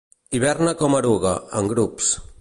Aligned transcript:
Hiberna 0.37 0.73
com 0.79 0.95
a 0.99 1.03
eruga, 1.05 1.37
en 1.61 1.73
grups. 1.75 2.13